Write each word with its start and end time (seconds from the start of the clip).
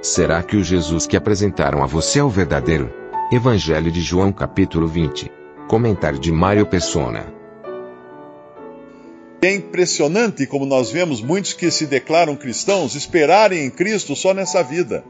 Será 0.00 0.44
que 0.44 0.56
o 0.56 0.62
Jesus 0.62 1.08
que 1.08 1.16
apresentaram 1.16 1.82
a 1.82 1.86
você 1.86 2.20
é 2.20 2.22
o 2.22 2.28
verdadeiro? 2.28 2.88
Evangelho 3.32 3.90
de 3.90 4.00
João 4.00 4.32
capítulo 4.32 4.86
20. 4.86 5.28
Comentário 5.66 6.20
de 6.20 6.30
Mário 6.30 6.64
Persona. 6.64 7.26
É 9.42 9.52
impressionante 9.52 10.46
como 10.46 10.64
nós 10.64 10.92
vemos 10.92 11.20
muitos 11.20 11.52
que 11.52 11.68
se 11.72 11.84
declaram 11.84 12.36
cristãos 12.36 12.94
esperarem 12.94 13.64
em 13.64 13.70
Cristo 13.70 14.14
só 14.14 14.32
nessa 14.32 14.62
vida. 14.62 15.02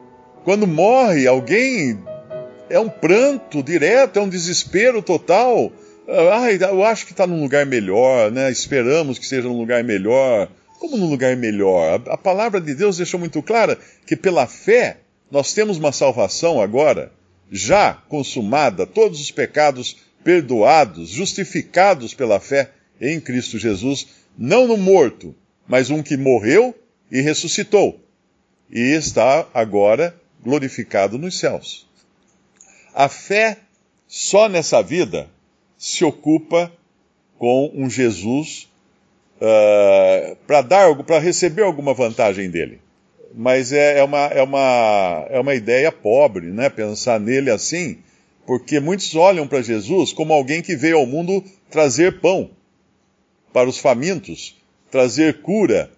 Quando 0.42 0.66
morre 0.66 1.26
alguém, 1.26 2.02
é 2.70 2.80
um 2.80 2.88
pranto 2.88 3.62
direto, 3.62 4.18
é 4.18 4.22
um 4.22 4.28
desespero 4.28 5.02
total. 5.02 5.70
Ai, 6.32 6.58
eu 6.62 6.82
acho 6.82 7.04
que 7.04 7.12
está 7.12 7.26
num 7.26 7.42
lugar 7.42 7.66
melhor, 7.66 8.30
né? 8.30 8.50
Esperamos 8.50 9.18
que 9.18 9.26
seja 9.26 9.48
num 9.48 9.58
lugar 9.58 9.84
melhor. 9.84 10.48
Como 10.78 10.96
num 10.96 11.08
lugar 11.08 11.36
melhor? 11.36 12.02
A, 12.06 12.14
a 12.14 12.16
palavra 12.16 12.60
de 12.60 12.74
Deus 12.74 12.96
deixou 12.96 13.18
muito 13.18 13.42
clara 13.42 13.78
que 14.06 14.16
pela 14.16 14.46
fé 14.46 14.98
nós 15.30 15.52
temos 15.52 15.76
uma 15.76 15.92
salvação 15.92 16.60
agora, 16.60 17.12
já 17.50 17.94
consumada, 18.08 18.86
todos 18.86 19.20
os 19.20 19.30
pecados 19.30 19.96
perdoados, 20.22 21.10
justificados 21.10 22.14
pela 22.14 22.40
fé 22.40 22.70
em 23.00 23.20
Cristo 23.20 23.58
Jesus, 23.58 24.08
não 24.36 24.66
no 24.66 24.76
morto, 24.76 25.34
mas 25.66 25.90
um 25.90 26.02
que 26.02 26.16
morreu 26.16 26.74
e 27.10 27.20
ressuscitou, 27.20 28.00
e 28.70 28.94
está 28.94 29.46
agora 29.54 30.14
glorificado 30.42 31.18
nos 31.18 31.38
céus. 31.38 31.86
A 32.94 33.08
fé, 33.08 33.58
só 34.06 34.48
nessa 34.48 34.82
vida, 34.82 35.28
se 35.76 36.04
ocupa 36.04 36.72
com 37.38 37.70
um 37.74 37.88
Jesus 37.88 38.68
uh, 39.40 40.36
para 40.46 40.62
dar, 40.62 40.94
para 41.04 41.18
receber 41.18 41.62
alguma 41.62 41.94
vantagem 41.94 42.50
dele. 42.50 42.80
Mas 43.34 43.72
é, 43.72 43.98
é, 43.98 44.04
uma, 44.04 44.26
é, 44.26 44.42
uma, 44.42 45.26
é 45.28 45.40
uma 45.40 45.54
ideia 45.54 45.92
pobre, 45.92 46.46
né? 46.46 46.68
Pensar 46.68 47.20
nele 47.20 47.50
assim, 47.50 47.98
porque 48.46 48.80
muitos 48.80 49.14
olham 49.14 49.46
para 49.46 49.62
Jesus 49.62 50.12
como 50.12 50.32
alguém 50.32 50.62
que 50.62 50.76
veio 50.76 50.98
ao 50.98 51.06
mundo 51.06 51.44
trazer 51.70 52.20
pão 52.20 52.50
para 53.52 53.68
os 53.68 53.78
famintos, 53.78 54.56
trazer 54.90 55.42
cura 55.42 55.90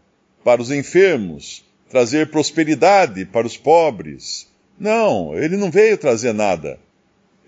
para 0.43 0.61
os 0.61 0.71
enfermos, 0.71 1.65
trazer 1.89 2.31
prosperidade 2.31 3.25
para 3.25 3.47
os 3.47 3.57
pobres. 3.57 4.49
Não, 4.79 5.37
ele 5.37 5.57
não 5.57 5.71
veio 5.71 5.99
trazer 5.99 6.33
nada. 6.33 6.79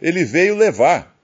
Ele 0.00 0.24
veio 0.24 0.56
levar. 0.56 1.16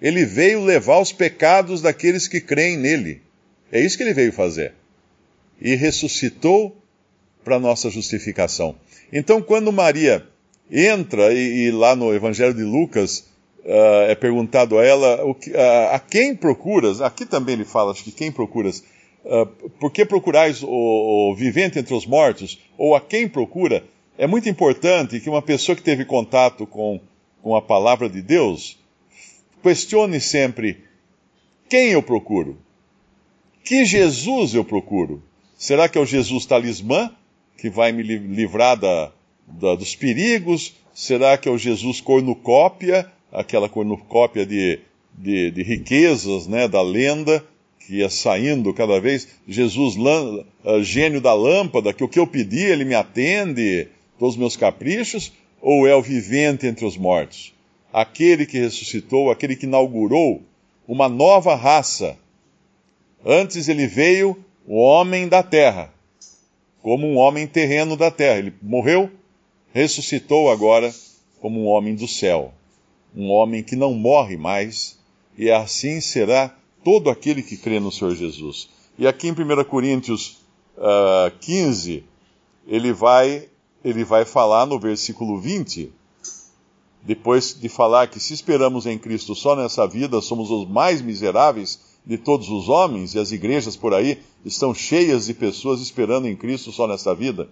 Ele 0.00 0.24
veio 0.24 0.64
levar 0.64 1.00
os 1.00 1.12
pecados 1.12 1.80
daqueles 1.80 2.28
que 2.28 2.40
creem 2.40 2.76
nele. 2.76 3.22
É 3.70 3.80
isso 3.80 3.96
que 3.96 4.02
ele 4.02 4.14
veio 4.14 4.32
fazer. 4.32 4.72
E 5.60 5.74
ressuscitou 5.74 6.76
para 7.44 7.58
nossa 7.58 7.90
justificação. 7.90 8.76
Então, 9.12 9.40
quando 9.40 9.72
Maria 9.72 10.26
entra, 10.70 11.32
e, 11.32 11.66
e 11.66 11.70
lá 11.70 11.96
no 11.96 12.14
Evangelho 12.14 12.54
de 12.54 12.62
Lucas 12.62 13.20
uh, 13.64 14.08
é 14.08 14.14
perguntado 14.14 14.78
a 14.78 14.84
ela 14.84 15.34
que, 15.34 15.50
uh, 15.50 15.92
a 15.92 15.98
quem 15.98 16.34
procuras, 16.34 17.00
aqui 17.00 17.24
também 17.24 17.54
ele 17.54 17.64
fala, 17.64 17.92
acho 17.92 18.04
que 18.04 18.12
quem 18.12 18.30
procuras, 18.30 18.84
uh, 19.24 19.46
por 19.80 19.90
que 19.90 20.04
procurais 20.04 20.62
o, 20.62 20.68
o 20.68 21.34
vivente 21.34 21.78
entre 21.78 21.94
os 21.94 22.06
mortos, 22.06 22.58
ou 22.76 22.94
a 22.94 23.00
quem 23.00 23.28
procura, 23.28 23.84
é 24.16 24.26
muito 24.26 24.48
importante 24.48 25.20
que 25.20 25.30
uma 25.30 25.42
pessoa 25.42 25.76
que 25.76 25.82
teve 25.82 26.04
contato 26.04 26.66
com, 26.66 27.00
com 27.42 27.56
a 27.56 27.62
palavra 27.62 28.08
de 28.08 28.20
Deus 28.20 28.78
questione 29.62 30.20
sempre 30.20 30.84
quem 31.68 31.90
eu 31.90 32.02
procuro? 32.02 32.58
Que 33.68 33.84
Jesus 33.84 34.54
eu 34.54 34.64
procuro? 34.64 35.22
Será 35.54 35.90
que 35.90 35.98
é 35.98 36.00
o 36.00 36.06
Jesus 36.06 36.46
talismã, 36.46 37.10
que 37.58 37.68
vai 37.68 37.92
me 37.92 38.02
livrar 38.02 38.78
da, 38.78 39.12
da, 39.46 39.74
dos 39.74 39.94
perigos? 39.94 40.74
Será 40.94 41.36
que 41.36 41.50
é 41.50 41.52
o 41.52 41.58
Jesus 41.58 42.00
cornucópia, 42.00 43.12
aquela 43.30 43.68
cornucópia 43.68 44.46
de, 44.46 44.78
de, 45.12 45.50
de 45.50 45.62
riquezas, 45.62 46.46
né, 46.46 46.66
da 46.66 46.80
lenda, 46.80 47.44
que 47.78 47.96
ia 47.96 48.08
saindo 48.08 48.72
cada 48.72 48.98
vez? 48.98 49.28
Jesus, 49.46 49.96
uh, 49.96 50.82
gênio 50.82 51.20
da 51.20 51.34
lâmpada, 51.34 51.92
que 51.92 52.02
o 52.02 52.08
que 52.08 52.18
eu 52.18 52.26
pedi 52.26 52.62
ele 52.62 52.86
me 52.86 52.94
atende, 52.94 53.88
dos 54.18 54.34
meus 54.34 54.56
caprichos? 54.56 55.30
Ou 55.60 55.86
é 55.86 55.94
o 55.94 56.00
vivente 56.00 56.66
entre 56.66 56.86
os 56.86 56.96
mortos? 56.96 57.52
Aquele 57.92 58.46
que 58.46 58.58
ressuscitou, 58.58 59.30
aquele 59.30 59.54
que 59.54 59.66
inaugurou 59.66 60.40
uma 60.86 61.06
nova 61.06 61.54
raça 61.54 62.16
Antes 63.30 63.68
ele 63.68 63.86
veio 63.86 64.42
o 64.66 64.78
homem 64.78 65.28
da 65.28 65.42
terra, 65.42 65.92
como 66.80 67.06
um 67.06 67.18
homem 67.18 67.46
terreno 67.46 67.94
da 67.94 68.10
terra. 68.10 68.38
Ele 68.38 68.54
morreu, 68.62 69.10
ressuscitou 69.70 70.50
agora 70.50 70.90
como 71.38 71.60
um 71.60 71.66
homem 71.66 71.94
do 71.94 72.08
céu, 72.08 72.54
um 73.14 73.30
homem 73.30 73.62
que 73.62 73.76
não 73.76 73.92
morre 73.92 74.38
mais, 74.38 74.98
e 75.36 75.50
assim 75.50 76.00
será 76.00 76.56
todo 76.82 77.10
aquele 77.10 77.42
que 77.42 77.58
crê 77.58 77.78
no 77.78 77.92
Senhor 77.92 78.16
Jesus. 78.16 78.70
E 78.98 79.06
aqui 79.06 79.28
em 79.28 79.32
1 79.32 79.62
Coríntios 79.64 80.38
uh, 80.78 81.30
15, 81.38 82.02
ele 82.66 82.94
vai, 82.94 83.46
ele 83.84 84.04
vai 84.04 84.24
falar 84.24 84.64
no 84.64 84.80
versículo 84.80 85.38
20, 85.38 85.92
depois 87.02 87.54
de 87.60 87.68
falar 87.68 88.08
que 88.08 88.18
se 88.18 88.32
esperamos 88.32 88.86
em 88.86 88.98
Cristo 88.98 89.34
só 89.34 89.54
nessa 89.54 89.86
vida, 89.86 90.18
somos 90.22 90.50
os 90.50 90.66
mais 90.66 91.02
miseráveis 91.02 91.87
de 92.08 92.16
todos 92.16 92.48
os 92.48 92.70
homens, 92.70 93.14
e 93.14 93.18
as 93.18 93.32
igrejas 93.32 93.76
por 93.76 93.92
aí 93.92 94.18
estão 94.42 94.72
cheias 94.72 95.26
de 95.26 95.34
pessoas 95.34 95.82
esperando 95.82 96.26
em 96.26 96.34
Cristo 96.34 96.72
só 96.72 96.86
nesta 96.86 97.14
vida. 97.14 97.50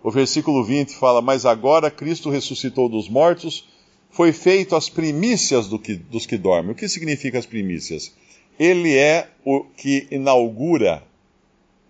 O 0.00 0.12
versículo 0.12 0.62
20 0.62 0.94
fala: 0.94 1.20
Mas 1.20 1.44
agora 1.44 1.90
Cristo 1.90 2.30
ressuscitou 2.30 2.88
dos 2.88 3.08
mortos, 3.08 3.66
foi 4.08 4.32
feito 4.32 4.76
as 4.76 4.88
primícias 4.88 5.66
do 5.66 5.76
que, 5.76 5.96
dos 5.96 6.24
que 6.24 6.38
dormem. 6.38 6.70
O 6.70 6.74
que 6.76 6.88
significa 6.88 7.36
as 7.36 7.46
primícias? 7.46 8.14
Ele 8.56 8.96
é 8.96 9.28
o 9.44 9.64
que 9.64 10.06
inaugura 10.08 11.02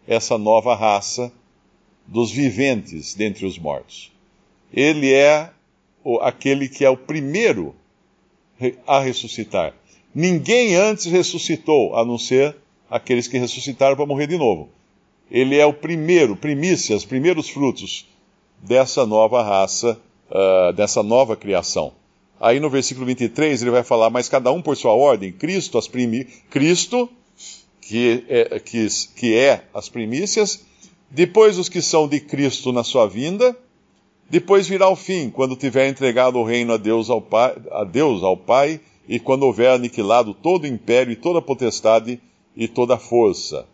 essa 0.08 0.38
nova 0.38 0.74
raça 0.74 1.30
dos 2.06 2.30
viventes 2.30 3.14
dentre 3.14 3.44
os 3.44 3.58
mortos. 3.58 4.10
Ele 4.72 5.12
é 5.12 5.50
o, 6.02 6.18
aquele 6.20 6.66
que 6.66 6.82
é 6.82 6.88
o 6.88 6.96
primeiro 6.96 7.74
a 8.86 9.00
ressuscitar. 9.00 9.74
Ninguém 10.18 10.74
antes 10.76 11.04
ressuscitou, 11.04 11.94
a 11.94 12.02
não 12.02 12.16
ser 12.16 12.56
aqueles 12.88 13.28
que 13.28 13.36
ressuscitaram 13.36 13.94
para 13.94 14.06
morrer 14.06 14.26
de 14.26 14.38
novo. 14.38 14.70
Ele 15.30 15.58
é 15.58 15.66
o 15.66 15.74
primeiro, 15.74 16.34
primícias, 16.34 17.04
primeiros 17.04 17.50
frutos 17.50 18.08
dessa 18.62 19.04
nova 19.04 19.42
raça, 19.42 20.00
uh, 20.30 20.72
dessa 20.72 21.02
nova 21.02 21.36
criação. 21.36 21.92
Aí 22.40 22.58
no 22.58 22.70
versículo 22.70 23.04
23 23.04 23.60
ele 23.60 23.70
vai 23.70 23.82
falar, 23.82 24.08
mas 24.08 24.26
cada 24.26 24.50
um 24.50 24.62
por 24.62 24.74
sua 24.74 24.92
ordem, 24.92 25.30
Cristo, 25.30 25.76
as 25.76 25.86
primi 25.86 26.24
Cristo, 26.48 27.10
que 27.82 28.24
é, 28.26 28.58
que, 28.58 28.86
que 29.14 29.34
é 29.34 29.64
as 29.74 29.90
primícias, 29.90 30.64
depois 31.10 31.58
os 31.58 31.68
que 31.68 31.82
são 31.82 32.08
de 32.08 32.20
Cristo 32.20 32.72
na 32.72 32.82
sua 32.82 33.06
vinda, 33.06 33.54
depois 34.30 34.66
virá 34.66 34.88
o 34.88 34.96
fim, 34.96 35.28
quando 35.28 35.54
tiver 35.56 35.90
entregado 35.90 36.38
o 36.38 36.44
reino 36.44 36.72
a 36.72 36.78
Deus, 36.78 37.10
ao 37.10 37.20
Pai, 37.20 37.54
a 37.70 37.84
Deus, 37.84 38.22
ao 38.22 38.34
Pai 38.34 38.80
e 39.08 39.20
quando 39.20 39.44
houver 39.44 39.70
aniquilado 39.70 40.34
todo 40.34 40.64
o 40.64 40.66
império 40.66 41.12
e 41.12 41.16
toda 41.16 41.38
a 41.38 41.42
potestade 41.42 42.20
e 42.56 42.66
toda 42.66 42.94
a 42.94 42.98
força. 42.98 43.66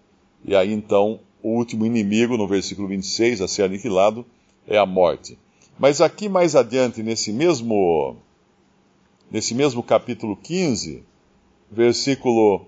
E 0.45 0.55
aí 0.55 0.73
então 0.73 1.21
o 1.43 1.51
último 1.57 1.85
inimigo, 1.85 2.37
no 2.37 2.47
versículo 2.47 2.89
26, 2.89 3.41
a 3.41 3.49
ser 3.49 3.65
aniquilado, 3.65 4.25
é 4.67 4.79
a 4.79 4.87
morte. 4.87 5.39
Mas 5.79 6.01
aqui 6.01 6.29
mais 6.29 6.55
adiante, 6.55 7.03
nesse 7.03 7.33
mesmo, 7.33 8.17
nesse 9.31 9.55
mesmo 9.55 9.83
capítulo 9.83 10.37
15, 10.37 11.03
versículo 11.71 12.67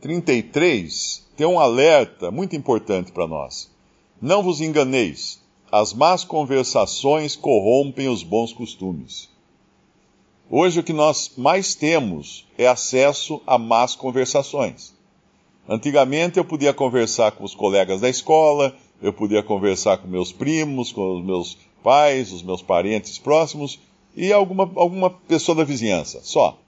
33, 0.00 1.28
tem 1.36 1.46
um 1.46 1.60
alerta 1.60 2.30
muito 2.30 2.56
importante 2.56 3.12
para 3.12 3.26
nós. 3.26 3.70
Não 4.22 4.42
vos 4.42 4.60
enganeis, 4.60 5.42
as 5.70 5.92
más 5.92 6.24
conversações 6.24 7.36
corrompem 7.36 8.08
os 8.08 8.22
bons 8.22 8.52
costumes. 8.52 9.28
Hoje 10.52 10.80
o 10.80 10.82
que 10.82 10.92
nós 10.92 11.30
mais 11.36 11.76
temos 11.76 12.44
é 12.58 12.66
acesso 12.66 13.40
a 13.46 13.56
más 13.56 13.94
conversações. 13.94 14.92
Antigamente 15.68 16.38
eu 16.38 16.44
podia 16.44 16.74
conversar 16.74 17.30
com 17.30 17.44
os 17.44 17.54
colegas 17.54 18.00
da 18.00 18.08
escola, 18.08 18.74
eu 19.00 19.12
podia 19.12 19.44
conversar 19.44 19.98
com 19.98 20.08
meus 20.08 20.32
primos, 20.32 20.90
com 20.90 21.18
os 21.18 21.24
meus 21.24 21.56
pais, 21.84 22.32
os 22.32 22.42
meus 22.42 22.62
parentes 22.62 23.16
próximos 23.16 23.78
e 24.16 24.32
alguma, 24.32 24.64
alguma 24.74 25.10
pessoa 25.10 25.54
da 25.54 25.62
vizinhança, 25.62 26.18
só. 26.24 26.58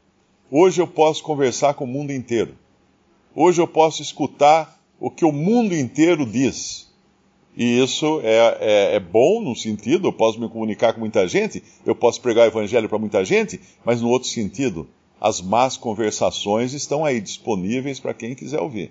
Hoje 0.48 0.80
eu 0.80 0.86
posso 0.86 1.20
conversar 1.24 1.74
com 1.74 1.82
o 1.82 1.88
mundo 1.88 2.12
inteiro. 2.12 2.54
Hoje 3.34 3.60
eu 3.60 3.66
posso 3.66 4.00
escutar 4.00 4.80
o 5.00 5.10
que 5.10 5.24
o 5.24 5.32
mundo 5.32 5.74
inteiro 5.74 6.24
diz. 6.24 6.88
E 7.56 7.82
isso 7.82 8.20
é, 8.22 8.36
é, 8.60 8.96
é, 8.96 9.00
bom 9.00 9.42
no 9.42 9.54
sentido, 9.54 10.08
eu 10.08 10.12
posso 10.12 10.40
me 10.40 10.48
comunicar 10.48 10.94
com 10.94 11.00
muita 11.00 11.28
gente, 11.28 11.62
eu 11.84 11.94
posso 11.94 12.20
pregar 12.20 12.46
o 12.46 12.50
evangelho 12.50 12.88
para 12.88 12.98
muita 12.98 13.24
gente, 13.24 13.60
mas 13.84 14.00
no 14.00 14.08
outro 14.08 14.28
sentido, 14.28 14.88
as 15.20 15.40
más 15.40 15.76
conversações 15.76 16.72
estão 16.72 17.04
aí 17.04 17.20
disponíveis 17.20 18.00
para 18.00 18.14
quem 18.14 18.34
quiser 18.34 18.60
ouvir. 18.60 18.90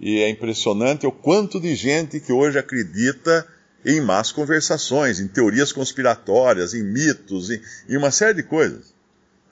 E 0.00 0.20
é 0.20 0.28
impressionante 0.28 1.06
o 1.06 1.12
quanto 1.12 1.60
de 1.60 1.74
gente 1.74 2.20
que 2.20 2.32
hoje 2.32 2.58
acredita 2.58 3.46
em 3.84 4.00
más 4.00 4.32
conversações, 4.32 5.20
em 5.20 5.28
teorias 5.28 5.72
conspiratórias, 5.72 6.74
em 6.74 6.82
mitos, 6.82 7.50
em, 7.50 7.60
em 7.88 7.96
uma 7.96 8.10
série 8.10 8.34
de 8.34 8.42
coisas. 8.42 8.92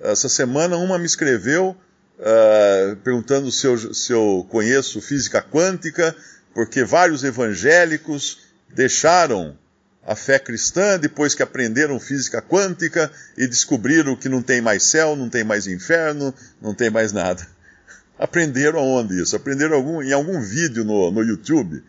Essa 0.01 0.29
semana 0.29 0.77
uma 0.77 0.99
me 0.99 1.07
escreveu 1.07 1.77
uh, 2.19 2.97
perguntando 2.97 3.51
se 3.51 3.67
eu, 3.67 3.95
se 3.95 4.13
eu 4.13 4.47
conheço 4.51 5.01
física 5.01 5.41
quântica, 5.43 6.15
porque 6.57 6.85
vários 6.85 7.23
evangélicos 7.23 8.39
deixaram 8.75 9.59
a 10.07 10.17
fé 10.17 10.39
cristã 10.39 10.99
depois 10.99 11.35
que 11.35 11.43
aprenderam 11.43 12.01
física 12.01 12.41
quântica 12.41 13.13
e 13.37 13.47
descobriram 13.47 14.17
que 14.17 14.27
não 14.27 14.41
tem 14.41 14.63
mais 14.63 14.85
céu, 14.85 15.15
não 15.15 15.29
tem 15.29 15.45
mais 15.45 15.67
inferno, 15.67 16.33
não 16.59 16.73
tem 16.73 16.89
mais 16.89 17.13
nada. 17.13 17.47
Aprenderam 18.19 18.79
aonde 18.79 19.21
isso? 19.21 19.37
Aprenderam 19.37 19.77
algum, 19.77 20.03
em 20.03 20.15
algum 20.15 20.41
vídeo 20.41 20.83
no, 20.83 21.11
no 21.11 21.23
YouTube. 21.23 21.85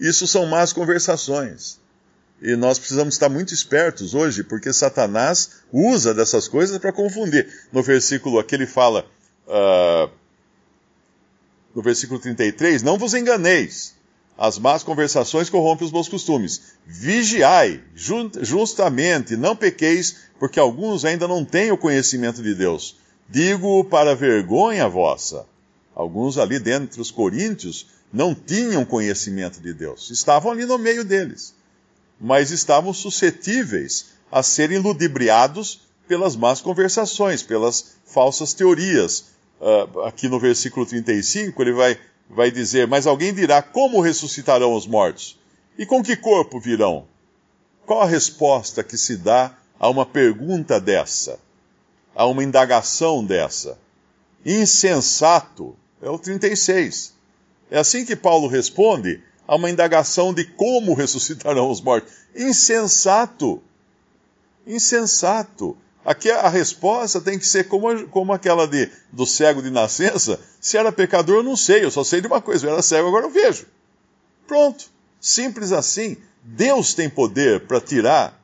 Isso 0.00 0.26
são 0.26 0.46
más 0.46 0.72
conversações. 0.72 1.78
E 2.40 2.56
nós 2.56 2.78
precisamos 2.78 3.12
estar 3.12 3.28
muito 3.28 3.52
espertos 3.52 4.14
hoje, 4.14 4.42
porque 4.42 4.72
Satanás 4.72 5.50
usa 5.70 6.14
dessas 6.14 6.48
coisas 6.48 6.78
para 6.78 6.94
confundir. 6.94 7.46
No 7.70 7.82
versículo 7.82 8.38
aqui 8.38 8.54
ele 8.54 8.66
fala, 8.66 9.04
uh, 9.46 10.10
no 11.74 11.82
versículo 11.82 12.18
33, 12.18 12.82
não 12.82 12.96
vos 12.96 13.12
enganeis, 13.12 13.97
as 14.38 14.58
más 14.58 14.82
conversações 14.82 15.50
corrompem 15.50 15.84
os 15.84 15.90
bons 15.90 16.08
costumes. 16.08 16.74
Vigiai, 16.86 17.82
justamente, 18.40 19.36
não 19.36 19.56
pequeis, 19.56 20.16
porque 20.38 20.60
alguns 20.60 21.04
ainda 21.04 21.26
não 21.26 21.44
têm 21.44 21.72
o 21.72 21.76
conhecimento 21.76 22.42
de 22.42 22.54
Deus. 22.54 22.96
Digo 23.28 23.84
para 23.84 24.14
vergonha 24.14 24.88
vossa. 24.88 25.44
Alguns 25.94 26.38
ali 26.38 26.58
dentro 26.58 26.96
dos 26.96 27.10
coríntios 27.10 27.88
não 28.12 28.34
tinham 28.34 28.84
conhecimento 28.84 29.60
de 29.60 29.74
Deus. 29.74 30.10
Estavam 30.10 30.52
ali 30.52 30.64
no 30.64 30.78
meio 30.78 31.04
deles 31.04 31.58
mas 32.20 32.50
estavam 32.50 32.92
suscetíveis 32.92 34.06
a 34.30 34.42
serem 34.42 34.78
ludibriados 34.78 35.80
pelas 36.06 36.36
más 36.36 36.60
conversações, 36.60 37.42
pelas 37.42 37.96
falsas 38.04 38.52
teorias. 38.52 39.26
Uh, 39.60 40.00
aqui 40.00 40.28
no 40.28 40.38
versículo 40.38 40.86
35, 40.86 41.60
ele 41.62 41.72
vai, 41.72 41.98
vai 42.28 42.50
dizer: 42.50 42.86
Mas 42.86 43.06
alguém 43.06 43.32
dirá: 43.32 43.62
Como 43.62 44.00
ressuscitarão 44.00 44.74
os 44.74 44.86
mortos? 44.86 45.38
E 45.76 45.86
com 45.86 46.02
que 46.02 46.16
corpo 46.16 46.60
virão? 46.60 47.06
Qual 47.86 48.02
a 48.02 48.06
resposta 48.06 48.82
que 48.82 48.98
se 48.98 49.16
dá 49.16 49.56
a 49.78 49.88
uma 49.88 50.04
pergunta 50.04 50.80
dessa? 50.80 51.38
A 52.14 52.26
uma 52.26 52.42
indagação 52.42 53.24
dessa? 53.24 53.78
Insensato, 54.44 55.76
é 56.02 56.10
o 56.10 56.18
36. 56.18 57.14
É 57.70 57.78
assim 57.78 58.04
que 58.04 58.16
Paulo 58.16 58.48
responde 58.48 59.22
a 59.46 59.56
uma 59.56 59.70
indagação 59.70 60.34
de 60.34 60.44
como 60.44 60.94
ressuscitarão 60.94 61.70
os 61.70 61.80
mortos. 61.80 62.12
Insensato! 62.34 63.62
Insensato! 64.66 65.76
Aqui 66.08 66.30
a 66.30 66.48
resposta 66.48 67.20
tem 67.20 67.38
que 67.38 67.46
ser 67.46 67.68
como, 67.68 68.08
como 68.08 68.32
aquela 68.32 68.66
de, 68.66 68.90
do 69.12 69.26
cego 69.26 69.60
de 69.60 69.68
nascença. 69.68 70.40
Se 70.58 70.78
era 70.78 70.90
pecador, 70.90 71.36
eu 71.36 71.42
não 71.42 71.54
sei, 71.54 71.84
eu 71.84 71.90
só 71.90 72.02
sei 72.02 72.22
de 72.22 72.26
uma 72.26 72.40
coisa: 72.40 72.66
eu 72.66 72.72
era 72.72 72.80
cego, 72.80 73.08
agora 73.08 73.26
eu 73.26 73.30
vejo. 73.30 73.66
Pronto. 74.46 74.86
Simples 75.20 75.70
assim. 75.70 76.16
Deus 76.42 76.94
tem 76.94 77.10
poder 77.10 77.66
para 77.66 77.78
tirar 77.78 78.42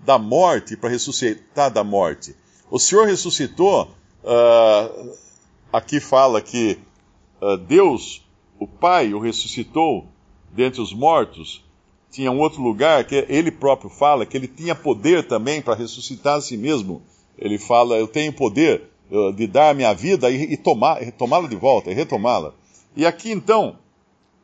da 0.00 0.18
morte, 0.18 0.76
para 0.76 0.90
ressuscitar 0.90 1.70
da 1.70 1.84
morte. 1.84 2.34
O 2.68 2.80
Senhor 2.80 3.06
ressuscitou, 3.06 3.94
uh, 4.24 5.16
aqui 5.72 6.00
fala 6.00 6.42
que 6.42 6.80
uh, 7.40 7.56
Deus, 7.56 8.26
o 8.58 8.66
Pai, 8.66 9.14
o 9.14 9.20
ressuscitou 9.20 10.08
dentre 10.50 10.80
os 10.80 10.92
mortos, 10.92 11.64
tinha 12.14 12.30
um 12.30 12.38
outro 12.38 12.62
lugar 12.62 13.02
que 13.04 13.26
ele 13.28 13.50
próprio 13.50 13.90
fala 13.90 14.24
que 14.24 14.36
ele 14.36 14.46
tinha 14.46 14.72
poder 14.72 15.26
também 15.26 15.60
para 15.60 15.74
ressuscitar 15.74 16.36
a 16.36 16.40
si 16.40 16.56
mesmo. 16.56 17.02
Ele 17.36 17.58
fala: 17.58 17.96
Eu 17.96 18.06
tenho 18.06 18.32
poder 18.32 18.82
de 19.34 19.48
dar 19.48 19.70
a 19.70 19.74
minha 19.74 19.92
vida 19.92 20.30
e, 20.30 20.54
e 20.54 20.56
tomá-la 20.56 21.48
de 21.48 21.56
volta, 21.56 21.90
e 21.90 21.94
retomá-la. 21.94 22.54
E 22.96 23.04
aqui 23.04 23.32
então, 23.32 23.76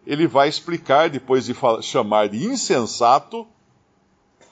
ele 0.05 0.27
vai 0.27 0.49
explicar, 0.49 1.09
depois 1.09 1.47
de 1.47 1.55
chamar 1.81 2.29
de 2.29 2.45
insensato, 2.45 3.47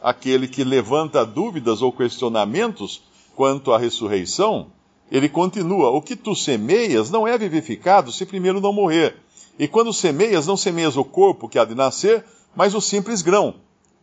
aquele 0.00 0.46
que 0.46 0.62
levanta 0.62 1.26
dúvidas 1.26 1.82
ou 1.82 1.92
questionamentos 1.92 3.02
quanto 3.34 3.72
à 3.72 3.78
ressurreição, 3.78 4.68
ele 5.10 5.28
continua: 5.28 5.90
O 5.90 6.00
que 6.00 6.14
tu 6.14 6.36
semeias 6.36 7.10
não 7.10 7.26
é 7.26 7.36
vivificado 7.36 8.12
se 8.12 8.24
primeiro 8.24 8.60
não 8.60 8.72
morrer. 8.72 9.16
E 9.58 9.66
quando 9.66 9.92
semeias, 9.92 10.46
não 10.46 10.56
semeias 10.56 10.96
o 10.96 11.02
corpo 11.02 11.48
que 11.48 11.58
há 11.58 11.64
de 11.64 11.74
nascer, 11.74 12.24
mas 12.58 12.74
o 12.74 12.80
simples 12.80 13.22
grão, 13.22 13.54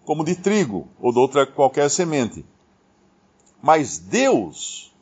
como 0.06 0.24
de 0.24 0.34
trigo 0.34 0.88
ou 1.02 1.12
de 1.12 1.20
outra 1.20 1.46
qualquer 1.46 1.90
semente. 1.90 2.46
Mas 3.62 3.98
Deus 3.98 4.96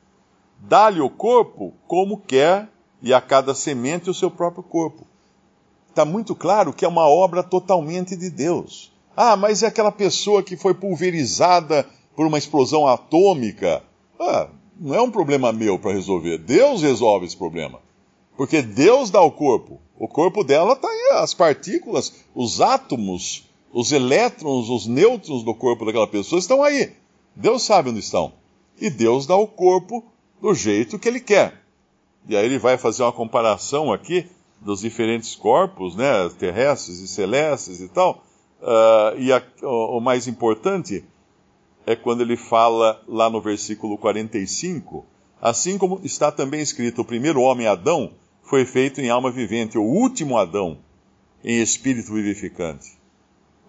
dá-lhe 0.58 1.00
o 1.00 1.08
corpo 1.08 1.72
como 1.88 2.18
quer 2.18 2.68
e 3.00 3.14
a 3.14 3.22
cada 3.22 3.54
semente 3.54 4.10
o 4.10 4.14
seu 4.14 4.32
próprio 4.32 4.64
corpo. 4.64 5.06
Está 5.88 6.04
muito 6.04 6.34
claro 6.34 6.74
que 6.74 6.84
é 6.84 6.88
uma 6.88 7.08
obra 7.08 7.44
totalmente 7.44 8.16
de 8.16 8.32
Deus. 8.32 8.92
Ah, 9.16 9.36
mas 9.36 9.62
é 9.62 9.68
aquela 9.68 9.92
pessoa 9.92 10.42
que 10.42 10.58
foi 10.58 10.74
pulverizada 10.74 11.88
por 12.16 12.26
uma 12.26 12.40
explosão 12.40 12.88
atômica. 12.88 13.84
Ah, 14.20 14.48
não 14.80 14.96
é 14.96 15.02
um 15.04 15.12
problema 15.12 15.54
meu 15.54 15.78
para 15.78 15.94
resolver. 15.94 16.40
Deus 16.40 16.82
resolve 16.82 17.28
esse 17.28 17.38
problema. 17.38 17.80
Porque 18.36 18.62
Deus 18.62 19.10
dá 19.10 19.22
o 19.22 19.32
corpo. 19.32 19.80
O 19.98 20.08
corpo 20.08 20.44
dela 20.44 20.74
está 20.74 20.88
aí, 20.88 21.12
as 21.22 21.34
partículas, 21.34 22.14
os 22.34 22.62
átomos, 22.62 23.50
os 23.72 23.92
elétrons, 23.92 24.70
os 24.70 24.88
nêutrons 24.88 25.44
do 25.44 25.54
corpo 25.54 25.86
daquela 25.86 26.08
pessoa 26.08 26.40
estão 26.40 26.64
aí. 26.64 26.94
Deus 27.36 27.64
sabe 27.64 27.90
onde 27.90 28.00
estão. 28.00 28.34
E 28.80 28.90
Deus 28.90 29.26
dá 29.26 29.36
o 29.36 29.48
corpo 29.48 30.04
do 30.42 30.54
jeito 30.54 31.00
que 31.00 31.08
Ele 31.08 31.20
quer. 31.20 31.64
E 32.28 32.38
aí 32.38 32.46
ele 32.46 32.58
vai 32.58 32.78
fazer 32.78 33.04
uma 33.04 33.12
comparação 33.12 33.92
aqui 33.92 34.26
dos 34.62 34.80
diferentes 34.80 35.36
corpos, 35.36 35.96
né, 35.96 36.30
terrestres 36.40 37.00
e 37.00 37.08
celestes 37.08 37.82
e 37.82 37.90
tal. 37.90 38.24
Uh, 38.62 39.20
e 39.20 39.34
a, 39.34 39.44
o, 39.62 39.98
o 39.98 40.00
mais 40.00 40.26
importante 40.28 41.04
é 41.86 41.96
quando 41.96 42.22
ele 42.22 42.38
fala 42.38 43.02
lá 43.08 43.30
no 43.30 43.42
versículo 43.42 43.98
45, 43.98 45.06
assim 45.42 45.78
como 45.78 46.00
está 46.04 46.32
também 46.32 46.62
escrito: 46.62 47.02
o 47.02 47.06
primeiro 47.06 47.42
homem, 47.42 47.68
Adão, 47.68 48.12
foi 48.44 48.66
feito 48.66 49.02
em 49.02 49.10
alma 49.10 49.32
vivente, 49.32 49.78
o 49.78 49.84
último 49.84 50.38
Adão 50.38 50.78
em 51.44 51.62
espírito 51.62 52.14
vivificante. 52.14 52.98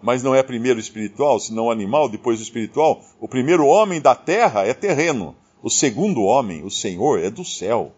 Mas 0.01 0.21
não 0.21 0.35
é 0.35 0.43
primeiro 0.43 0.79
espiritual, 0.79 1.39
senão 1.39 1.71
animal, 1.71 2.07
depois 2.09 2.39
espiritual. 2.39 3.01
O 3.19 3.27
primeiro 3.27 3.65
homem 3.65 3.99
da 3.99 4.13
terra 4.13 4.65
é 4.65 4.73
terreno. 4.73 5.35
O 5.63 5.69
segundo 5.69 6.21
homem, 6.21 6.63
o 6.63 6.69
Senhor, 6.69 7.19
é 7.19 7.29
do 7.29 7.43
céu. 7.43 7.93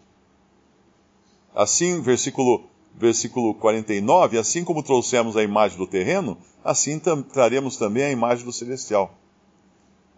Assim, 1.54 2.00
versículo, 2.00 2.64
versículo 2.94 3.52
49, 3.54 4.38
assim 4.38 4.64
como 4.64 4.82
trouxemos 4.82 5.36
a 5.36 5.42
imagem 5.42 5.76
do 5.76 5.86
terreno, 5.86 6.38
assim 6.64 6.98
tam, 6.98 7.22
traremos 7.22 7.76
também 7.76 8.04
a 8.04 8.10
imagem 8.10 8.44
do 8.44 8.52
celestial. 8.52 9.14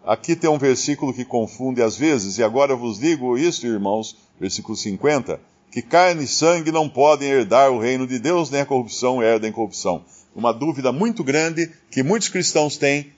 Aqui 0.03 0.35
tem 0.35 0.49
um 0.49 0.57
versículo 0.57 1.13
que 1.13 1.25
confunde 1.25 1.81
às 1.81 1.97
vezes, 1.97 2.37
e 2.37 2.43
agora 2.43 2.75
vos 2.75 2.99
digo 2.99 3.37
isso, 3.37 3.65
irmãos, 3.67 4.17
versículo 4.39 4.77
50 4.77 5.39
que 5.71 5.81
carne 5.81 6.25
e 6.25 6.27
sangue 6.27 6.71
não 6.71 6.89
podem 6.89 7.29
herdar 7.29 7.71
o 7.71 7.79
reino 7.79 8.05
de 8.05 8.19
Deus, 8.19 8.51
nem 8.51 8.61
a 8.61 8.65
corrupção 8.65 9.23
herda 9.23 9.47
em 9.47 9.51
corrupção. 9.53 10.03
Uma 10.35 10.51
dúvida 10.51 10.91
muito 10.91 11.23
grande 11.23 11.71
que 11.89 12.03
muitos 12.03 12.27
cristãos 12.27 12.77
têm 12.77 13.13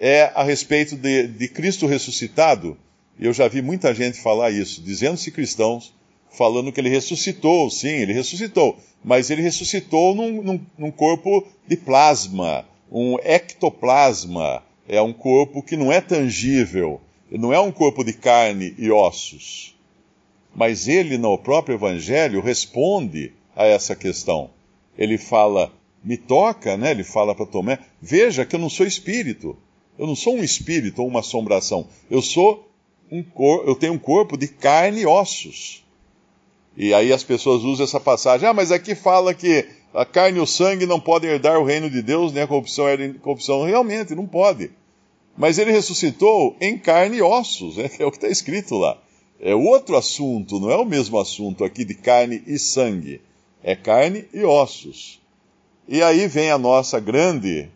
é 0.00 0.32
a 0.34 0.42
respeito 0.42 0.96
de, 0.96 1.26
de 1.26 1.48
Cristo 1.48 1.86
ressuscitado. 1.86 2.76
Eu 3.20 3.32
já 3.32 3.46
vi 3.46 3.60
muita 3.60 3.94
gente 3.94 4.20
falar 4.20 4.50
isso, 4.50 4.80
dizendo-se 4.80 5.30
cristãos, 5.30 5.94
falando 6.30 6.72
que 6.72 6.80
ele 6.80 6.88
ressuscitou. 6.88 7.68
Sim, 7.70 7.88
ele 7.88 8.12
ressuscitou, 8.12 8.78
mas 9.04 9.28
ele 9.28 9.42
ressuscitou 9.42 10.14
num, 10.14 10.42
num, 10.42 10.60
num 10.78 10.90
corpo 10.90 11.46
de 11.66 11.76
plasma, 11.76 12.64
um 12.90 13.16
ectoplasma. 13.22 14.62
É 14.88 15.02
um 15.02 15.12
corpo 15.12 15.62
que 15.62 15.76
não 15.76 15.92
é 15.92 16.00
tangível, 16.00 16.98
não 17.30 17.52
é 17.52 17.60
um 17.60 17.70
corpo 17.70 18.02
de 18.02 18.14
carne 18.14 18.74
e 18.78 18.90
ossos. 18.90 19.77
Mas 20.58 20.88
ele, 20.88 21.16
no 21.16 21.38
próprio 21.38 21.76
Evangelho, 21.76 22.40
responde 22.40 23.32
a 23.54 23.64
essa 23.64 23.94
questão. 23.94 24.50
ele 24.98 25.16
fala, 25.16 25.70
me 26.02 26.16
toca, 26.16 26.76
né? 26.76 26.90
Ele 26.90 27.04
fala 27.04 27.32
para 27.32 27.46
Tomé, 27.46 27.78
veja 28.02 28.44
que 28.44 28.56
eu 28.56 28.58
não 28.58 28.68
sou 28.68 28.84
espírito. 28.84 29.56
Eu 29.96 30.04
não 30.04 30.16
sou 30.16 30.34
um 30.34 30.42
espírito 30.42 31.00
ou 31.00 31.06
uma 31.06 31.20
assombração. 31.20 31.86
Eu 32.10 32.20
sou 32.20 32.68
um 33.08 33.22
cor, 33.22 33.68
eu 33.68 33.76
tenho 33.76 33.92
um 33.92 33.98
corpo 34.00 34.36
de 34.36 34.48
carne 34.48 35.02
e 35.02 35.06
ossos. 35.06 35.84
E 36.76 36.92
aí 36.92 37.12
as 37.12 37.22
pessoas 37.22 37.62
usam 37.62 37.84
essa 37.84 38.00
passagem. 38.00 38.48
Ah, 38.48 38.52
mas 38.52 38.72
aqui 38.72 38.96
fala 38.96 39.32
que 39.34 39.64
a 39.94 40.04
carne 40.04 40.38
e 40.38 40.42
o 40.42 40.46
sangue 40.46 40.86
não 40.86 40.98
podem 40.98 41.30
herdar 41.30 41.60
o 41.60 41.64
reino 41.64 41.88
de 41.88 42.02
Deus, 42.02 42.32
nem 42.32 42.42
a 42.42 42.48
corrupção 42.48 42.88
é 42.88 42.96
corrupção. 43.10 43.64
Realmente, 43.64 44.12
não 44.12 44.26
pode. 44.26 44.72
Mas 45.36 45.56
ele 45.56 45.70
ressuscitou 45.70 46.56
em 46.60 46.76
carne 46.76 47.18
e 47.18 47.22
ossos, 47.22 47.78
é, 47.78 47.88
é 48.02 48.04
o 48.04 48.10
que 48.10 48.16
está 48.16 48.28
escrito 48.28 48.74
lá. 48.74 49.00
É 49.40 49.54
outro 49.54 49.96
assunto, 49.96 50.58
não 50.58 50.70
é 50.70 50.76
o 50.76 50.84
mesmo 50.84 51.18
assunto 51.18 51.64
aqui 51.64 51.84
de 51.84 51.94
carne 51.94 52.42
e 52.46 52.58
sangue. 52.58 53.20
É 53.62 53.76
carne 53.76 54.24
e 54.32 54.42
ossos. 54.42 55.20
E 55.86 56.02
aí 56.02 56.26
vem 56.26 56.50
a 56.50 56.58
nossa 56.58 56.98
grande, 56.98 57.68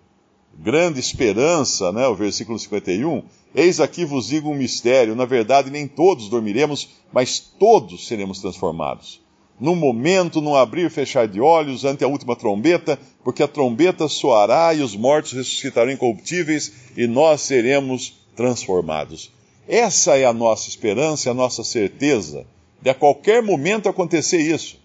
grande 0.59 0.99
esperança, 0.99 1.93
né? 1.93 2.07
O 2.09 2.17
versículo 2.17 2.59
51. 2.59 3.23
Eis 3.55 3.79
aqui 3.79 4.05
vos 4.05 4.27
digo 4.27 4.51
um 4.51 4.57
mistério. 4.57 5.15
Na 5.15 5.25
verdade, 5.25 5.71
nem 5.71 5.87
todos 5.87 6.29
dormiremos, 6.29 6.89
mas 7.13 7.39
todos 7.39 8.09
seremos 8.09 8.41
transformados. 8.41 9.21
Num 9.61 9.77
momento, 9.77 10.41
num 10.41 10.57
abrir 10.57 10.87
e 10.87 10.91
fechar 10.91 11.29
de 11.29 11.41
olhos, 11.41 11.85
ante 11.85 12.03
a 12.03 12.09
última 12.09 12.35
trombeta, 12.35 12.99
porque 13.23 13.43
a 13.43 13.49
trombeta 13.49 14.09
soará 14.09 14.75
e 14.75 14.81
os 14.81 14.97
mortos 14.97 15.33
ressuscitarão 15.33 15.93
incorruptíveis 15.93 16.73
e 16.97 17.07
nós 17.07 17.43
seremos 17.43 18.15
transformados. 18.35 19.31
Essa 19.69 20.17
é 20.17 20.25
a 20.25 20.33
nossa 20.33 20.69
esperança, 20.69 21.31
a 21.31 21.35
nossa 21.35 21.63
certeza 21.63 22.47
de 22.81 22.91
a 22.91 22.95
qualquer 22.95 23.43
momento 23.43 23.89
acontecer 23.89 24.39
isso. 24.39 24.81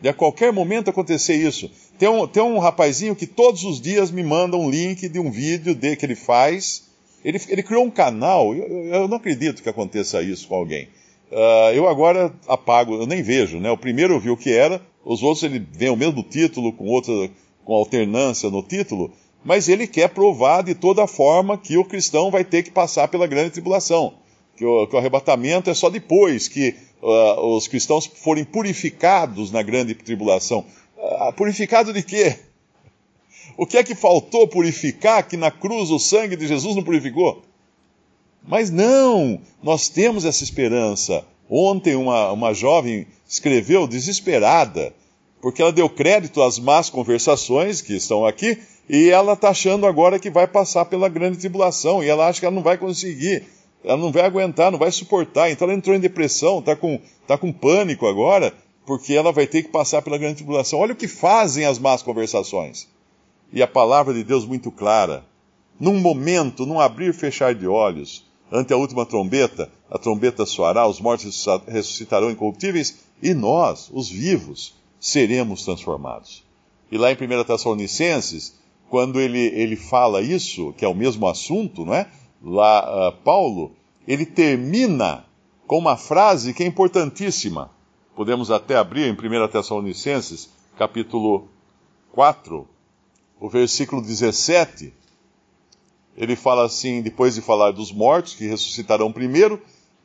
De 0.00 0.08
a 0.08 0.14
qualquer 0.14 0.52
momento 0.52 0.90
acontecer 0.90 1.34
isso. 1.34 1.70
Tem 1.98 2.08
um, 2.08 2.26
tem 2.26 2.42
um 2.42 2.58
rapazinho 2.58 3.16
que 3.16 3.26
todos 3.26 3.64
os 3.64 3.80
dias 3.80 4.10
me 4.10 4.22
manda 4.22 4.56
um 4.56 4.70
link 4.70 5.08
de 5.08 5.18
um 5.18 5.30
vídeo 5.30 5.74
de 5.74 5.96
que 5.96 6.06
ele 6.06 6.14
faz 6.14 6.84
ele, 7.24 7.40
ele 7.48 7.62
criou 7.62 7.84
um 7.84 7.90
canal, 7.90 8.54
eu, 8.54 8.68
eu, 8.86 9.08
não 9.08 9.16
acredito 9.16 9.62
que 9.62 9.68
aconteça 9.68 10.22
isso 10.22 10.46
com 10.46 10.56
alguém. 10.56 10.88
Uh, 11.32 11.72
eu 11.74 11.88
agora 11.88 12.32
apago, 12.46 12.94
eu 12.94 13.06
nem 13.06 13.22
vejo, 13.22 13.58
né? 13.58 13.70
O 13.70 13.78
primeiro 13.78 14.12
eu 14.12 14.20
vi 14.20 14.28
o 14.28 14.36
que 14.36 14.52
era, 14.52 14.80
os 15.02 15.22
outros 15.22 15.42
ele 15.42 15.66
vem 15.72 15.88
o 15.88 15.96
mesmo 15.96 16.22
título, 16.22 16.72
com 16.72 16.86
outra, 16.86 17.30
com 17.64 17.72
alternância 17.72 18.50
no 18.50 18.62
título, 18.62 19.10
mas 19.44 19.68
ele 19.68 19.86
quer 19.86 20.08
provar 20.08 20.62
de 20.62 20.74
toda 20.74 21.06
forma 21.06 21.58
que 21.58 21.76
o 21.76 21.84
cristão 21.84 22.30
vai 22.30 22.44
ter 22.44 22.62
que 22.62 22.70
passar 22.70 23.08
pela 23.08 23.26
grande 23.26 23.50
tribulação. 23.50 24.14
Que 24.56 24.64
o, 24.64 24.86
que 24.86 24.94
o 24.94 24.98
arrebatamento 24.98 25.68
é 25.68 25.74
só 25.74 25.90
depois 25.90 26.48
que 26.48 26.74
uh, 27.02 27.56
os 27.56 27.68
cristãos 27.68 28.06
forem 28.06 28.44
purificados 28.44 29.50
na 29.50 29.62
grande 29.62 29.94
tribulação. 29.94 30.64
Uh, 30.96 31.32
purificado 31.34 31.92
de 31.92 32.02
quê? 32.02 32.38
O 33.56 33.66
que 33.66 33.76
é 33.76 33.84
que 33.84 33.94
faltou 33.94 34.48
purificar 34.48 35.28
que 35.28 35.36
na 35.36 35.50
cruz 35.50 35.90
o 35.90 35.98
sangue 35.98 36.36
de 36.36 36.46
Jesus 36.46 36.74
não 36.74 36.82
purificou? 36.82 37.42
Mas 38.46 38.70
não, 38.70 39.40
nós 39.62 39.88
temos 39.88 40.24
essa 40.24 40.42
esperança. 40.42 41.24
Ontem 41.48 41.94
uma, 41.94 42.32
uma 42.32 42.54
jovem 42.54 43.06
escreveu 43.28 43.86
desesperada, 43.86 44.94
porque 45.44 45.60
ela 45.60 45.70
deu 45.70 45.90
crédito 45.90 46.40
às 46.40 46.58
más 46.58 46.88
conversações 46.88 47.82
que 47.82 47.94
estão 47.94 48.24
aqui, 48.24 48.58
e 48.88 49.10
ela 49.10 49.34
está 49.34 49.50
achando 49.50 49.86
agora 49.86 50.18
que 50.18 50.30
vai 50.30 50.46
passar 50.46 50.86
pela 50.86 51.06
grande 51.06 51.36
tribulação, 51.36 52.02
e 52.02 52.08
ela 52.08 52.26
acha 52.26 52.40
que 52.40 52.46
ela 52.46 52.54
não 52.54 52.62
vai 52.62 52.78
conseguir, 52.78 53.44
ela 53.84 53.98
não 53.98 54.10
vai 54.10 54.22
aguentar, 54.22 54.72
não 54.72 54.78
vai 54.78 54.90
suportar. 54.90 55.50
Então 55.50 55.68
ela 55.68 55.76
entrou 55.76 55.94
em 55.94 56.00
depressão, 56.00 56.60
está 56.60 56.74
com, 56.74 56.98
tá 57.26 57.36
com 57.36 57.52
pânico 57.52 58.06
agora, 58.06 58.54
porque 58.86 59.12
ela 59.12 59.32
vai 59.32 59.46
ter 59.46 59.62
que 59.64 59.68
passar 59.68 60.00
pela 60.00 60.16
grande 60.16 60.36
tribulação. 60.36 60.78
Olha 60.78 60.94
o 60.94 60.96
que 60.96 61.06
fazem 61.06 61.66
as 61.66 61.78
más 61.78 62.00
conversações 62.00 62.88
e 63.52 63.62
a 63.62 63.66
palavra 63.66 64.14
de 64.14 64.24
Deus 64.24 64.46
muito 64.46 64.70
clara. 64.70 65.26
Num 65.78 66.00
momento, 66.00 66.64
num 66.64 66.80
abrir 66.80 67.10
e 67.10 67.12
fechar 67.12 67.54
de 67.54 67.66
olhos, 67.66 68.24
ante 68.50 68.72
a 68.72 68.78
última 68.78 69.04
trombeta, 69.04 69.70
a 69.90 69.98
trombeta 69.98 70.46
soará, 70.46 70.88
os 70.88 71.00
mortos 71.02 71.44
ressuscitarão 71.68 72.30
incorruptíveis 72.30 73.00
e 73.22 73.34
nós, 73.34 73.90
os 73.92 74.08
vivos, 74.08 74.82
seremos 75.04 75.66
transformados. 75.66 76.42
E 76.90 76.96
lá 76.96 77.12
em 77.12 77.14
1 77.14 77.44
Tessalonicenses, 77.44 78.58
quando 78.88 79.20
ele, 79.20 79.38
ele 79.38 79.76
fala 79.76 80.22
isso, 80.22 80.72
que 80.78 80.82
é 80.82 80.88
o 80.88 80.94
mesmo 80.94 81.28
assunto, 81.28 81.84
não 81.84 81.92
é? 81.92 82.08
Lá, 82.42 83.10
uh, 83.10 83.12
Paulo, 83.22 83.72
ele 84.08 84.24
termina 84.24 85.26
com 85.66 85.76
uma 85.76 85.98
frase 85.98 86.54
que 86.54 86.62
é 86.62 86.66
importantíssima. 86.66 87.70
Podemos 88.16 88.50
até 88.50 88.76
abrir 88.76 89.02
em 89.02 89.12
1 89.12 89.48
Tessalonicenses, 89.48 90.48
capítulo 90.78 91.50
4, 92.12 92.66
o 93.38 93.50
versículo 93.50 94.00
17, 94.00 94.90
ele 96.16 96.34
fala 96.34 96.64
assim, 96.64 97.02
depois 97.02 97.34
de 97.34 97.42
falar 97.42 97.72
dos 97.72 97.92
mortos 97.92 98.34
que 98.34 98.46
ressuscitarão 98.46 99.12
primeiro, 99.12 99.60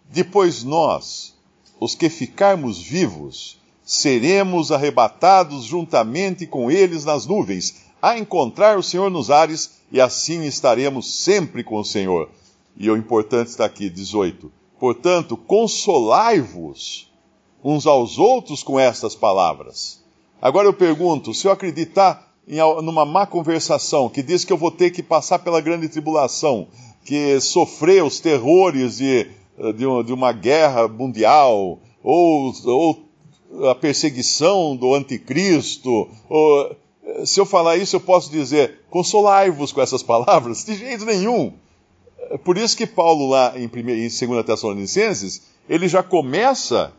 depois 0.09 0.61
nós, 0.61 1.37
os 1.79 1.95
que 1.95 2.09
ficarmos 2.09 2.81
vivos, 2.81 3.58
seremos 3.89 4.71
arrebatados 4.71 5.63
juntamente 5.63 6.45
com 6.45 6.69
eles 6.69 7.05
nas 7.05 7.25
nuvens, 7.25 7.77
a 7.99 8.19
encontrar 8.19 8.77
o 8.77 8.83
Senhor 8.83 9.09
nos 9.09 9.31
ares, 9.31 9.79
e 9.91 9.99
assim 9.99 10.45
estaremos 10.45 11.11
sempre 11.23 11.63
com 11.63 11.79
o 11.79 11.83
Senhor. 11.83 12.29
E 12.77 12.87
o 12.87 12.95
importante 12.95 13.47
está 13.47 13.65
aqui, 13.65 13.89
18. 13.89 14.51
Portanto, 14.79 15.35
consolai-vos 15.35 17.11
uns 17.63 17.87
aos 17.87 18.19
outros 18.19 18.61
com 18.61 18.79
estas 18.79 19.15
palavras. 19.15 20.03
Agora 20.39 20.67
eu 20.67 20.73
pergunto, 20.73 21.33
se 21.33 21.47
eu 21.47 21.51
acreditar 21.51 22.31
em, 22.47 22.59
numa 22.83 23.05
má 23.05 23.25
conversação, 23.25 24.07
que 24.07 24.21
diz 24.21 24.45
que 24.45 24.53
eu 24.53 24.57
vou 24.57 24.69
ter 24.69 24.91
que 24.91 25.01
passar 25.01 25.39
pela 25.39 25.61
grande 25.61 25.89
tribulação, 25.89 26.67
que 27.03 27.41
sofrer 27.41 28.03
os 28.03 28.19
terrores 28.19 28.97
de, 28.97 29.31
de, 29.75 30.13
uma 30.13 30.31
guerra 30.31 30.87
mundial, 30.87 31.79
ou, 32.03 32.53
ou 32.65 33.08
a 33.69 33.75
perseguição 33.75 34.75
do 34.75 34.93
anticristo, 34.93 36.09
ou, 36.29 36.75
se 37.25 37.39
eu 37.39 37.45
falar 37.45 37.77
isso, 37.77 37.95
eu 37.95 37.99
posso 37.99 38.31
dizer, 38.31 38.81
consolai-vos 38.89 39.71
com 39.71 39.81
essas 39.81 40.03
palavras? 40.03 40.63
De 40.63 40.75
jeito 40.75 41.05
nenhum. 41.05 41.53
Por 42.43 42.57
isso 42.57 42.77
que 42.77 42.85
Paulo, 42.85 43.29
lá 43.29 43.53
em, 43.57 43.67
2 43.67 44.45
Tessalonicenses, 44.45 45.49
ele 45.67 45.87
já 45.87 46.03
começa, 46.03 46.93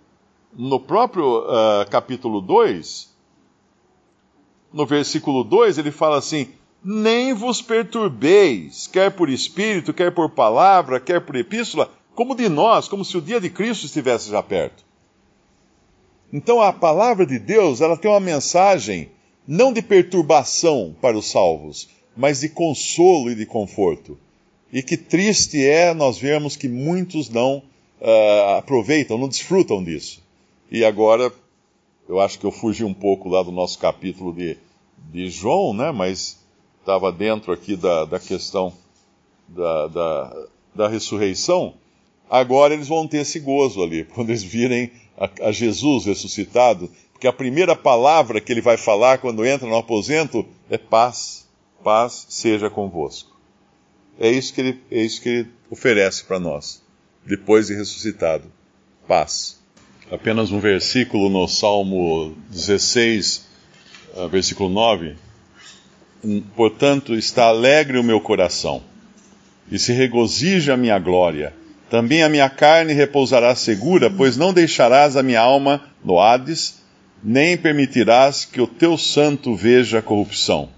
no 0.53 0.81
próprio 0.81 1.41
uh, 1.41 1.89
capítulo 1.89 2.41
2, 2.41 3.11
no 4.73 4.87
versículo 4.87 5.45
2, 5.45 5.79
ele 5.79 5.93
fala 5.93 6.19
assim: 6.19 6.49
Nem 6.83 7.33
vos 7.33 7.63
perturbeis, 7.63 8.89
quer 8.89 9.11
por 9.13 9.29
espírito, 9.29 9.93
quer 9.93 10.13
por 10.13 10.31
palavra, 10.31 10.99
quer 10.99 11.21
por 11.21 11.37
epístola, 11.37 11.91
como 12.15 12.35
de 12.35 12.49
nós, 12.49 12.89
como 12.89 13.05
se 13.05 13.17
o 13.17 13.23
dia 13.23 13.41
de 13.41 13.51
Cristo 13.51 13.87
estivesse 13.87 14.31
já 14.31 14.43
perto. 14.43 14.85
Então 16.33 16.61
a 16.61 16.73
palavra 16.73 17.27
de 17.27 17.39
Deus, 17.39 17.81
ela 17.81 17.97
tem 17.97 18.11
uma 18.11 18.21
mensagem 18.21 19.09
não 19.47 19.73
de 19.73 19.83
perturbação 19.83 20.95
para 21.01 21.17
os 21.17 21.31
salvos, 21.31 21.89
mas 22.17 22.41
de 22.41 22.49
consolo 22.49 23.31
e 23.31 23.35
de 23.35 23.47
conforto. 23.47 24.19
E 24.73 24.83
que 24.83 24.97
triste 24.97 25.65
é 25.65 25.93
nós 25.93 26.19
vermos 26.19 26.55
que 26.55 26.69
muitos 26.69 27.29
não 27.29 27.59
uh, 28.01 28.57
aproveitam, 28.59 29.19
não 29.19 29.29
desfrutam 29.29 29.83
disso. 29.83 30.23
E 30.71 30.85
agora 30.85 31.33
eu 32.09 32.21
acho 32.21 32.39
que 32.39 32.47
eu 32.47 32.53
fugi 32.53 32.85
um 32.85 32.95
pouco 32.95 33.29
lá 33.29 33.43
do 33.43 33.53
nosso 33.53 33.79
capítulo 33.79 34.33
de, 34.33 34.57
de 35.13 35.29
João, 35.29 35.75
né? 35.75 35.91
Mas 35.91 36.39
estava 36.81 37.13
dentro 37.13 37.53
aqui 37.53 37.77
da, 37.77 38.05
da 38.05 38.19
questão 38.19 38.73
da, 39.49 39.87
da, 39.89 40.47
da, 40.75 40.89
ressurreição. 40.89 41.75
Agora 42.29 42.75
eles 42.75 42.89
vão 42.89 43.07
ter 43.07 43.19
esse 43.19 43.39
gozo 43.41 43.83
ali, 43.83 44.05
quando 44.15 44.31
eles 44.31 44.43
virem 44.43 44.91
a, 45.21 45.49
a 45.49 45.53
Jesus 45.53 46.07
ressuscitado, 46.07 46.91
porque 47.13 47.29
a 47.29 47.33
primeira 47.33 47.77
palavra 47.77 48.41
que 48.41 48.51
ele 48.51 48.63
vai 48.63 48.77
falar 48.77 49.19
quando 49.19 49.45
entra 49.45 49.69
no 49.69 49.77
aposento 49.77 50.45
é 50.69 50.79
paz, 50.79 51.47
paz 51.85 52.27
seja 52.31 52.71
convosco. 52.71 53.39
É 54.19 54.31
isso 54.31 54.53
que 54.53 54.61
ele, 54.61 54.81
é 54.91 55.03
isso 55.03 55.21
que 55.21 55.29
ele 55.29 55.49
oferece 55.71 56.25
para 56.25 56.41
nós, 56.41 56.83
depois 57.25 57.67
de 57.67 57.75
ressuscitado. 57.75 58.51
Paz 59.07 59.61
apenas 60.11 60.51
um 60.51 60.59
versículo 60.59 61.31
no 61.31 61.47
Salmo 61.47 62.35
16, 62.51 63.47
ah, 64.17 64.27
versículo 64.27 64.69
9. 64.69 65.15
Portanto, 66.57 67.15
está 67.15 67.45
alegre 67.45 67.97
o 67.97 68.05
meu 68.05 68.21
coração, 68.21 68.83
e 69.71 69.79
se 69.79 69.93
regozija 69.93 70.75
a 70.75 70.77
minha 70.77 70.99
glória. 70.99 71.55
Também 71.91 72.23
a 72.23 72.29
minha 72.29 72.49
carne 72.49 72.93
repousará 72.93 73.53
segura, 73.57 74.09
pois 74.09 74.37
não 74.37 74.55
deixarás 74.55 75.17
a 75.17 75.23
minha 75.25 75.41
alma 75.41 75.83
no 76.05 76.21
Hades, 76.21 76.81
nem 77.23 77.57
permitirás 77.57 78.45
que 78.45 78.61
o 78.61 78.67
teu 78.67 78.97
santo 78.97 79.57
veja 79.57 79.99
a 79.99 80.03
corrupção. 80.03 80.69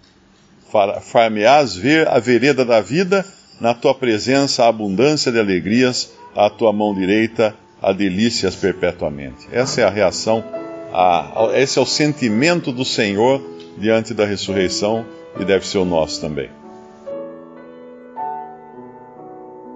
Far-me-ás 1.02 1.76
ver 1.76 2.08
a 2.08 2.18
vereda 2.18 2.64
da 2.64 2.80
vida, 2.80 3.26
na 3.60 3.74
tua 3.74 3.94
presença 3.94 4.64
a 4.64 4.68
abundância 4.68 5.30
de 5.30 5.38
alegrias, 5.38 6.10
à 6.34 6.48
tua 6.48 6.72
mão 6.72 6.94
direita 6.94 7.54
a 7.80 7.92
delícias 7.92 8.56
perpetuamente. 8.56 9.46
Essa 9.52 9.82
é 9.82 9.84
a 9.84 9.90
reação, 9.90 10.42
a, 10.94 11.50
esse 11.54 11.78
é 11.78 11.82
o 11.82 11.86
sentimento 11.86 12.72
do 12.72 12.86
Senhor 12.86 13.42
diante 13.76 14.14
da 14.14 14.24
ressurreição 14.24 15.04
e 15.38 15.44
deve 15.44 15.66
ser 15.66 15.78
o 15.78 15.84
nosso 15.84 16.22
também. 16.22 16.61